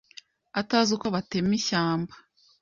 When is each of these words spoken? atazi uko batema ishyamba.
atazi 0.59 0.89
uko 0.97 1.07
batema 1.15 1.53
ishyamba. 1.59 2.13